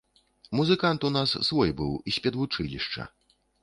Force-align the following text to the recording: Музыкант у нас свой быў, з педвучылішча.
Музыкант 0.59 1.05
у 1.11 1.13
нас 1.17 1.35
свой 1.51 1.77
быў, 1.83 1.95
з 2.15 2.27
педвучылішча. 2.27 3.13